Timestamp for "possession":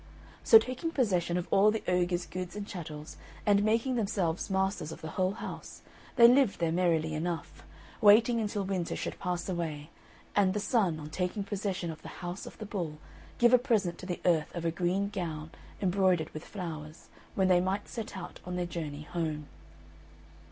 0.89-1.37, 11.43-11.91